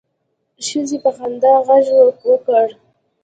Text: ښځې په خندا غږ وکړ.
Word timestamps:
ښځې 0.65 0.97
په 1.03 1.09
خندا 1.17 1.53
غږ 1.67 1.85
وکړ. 2.27 2.67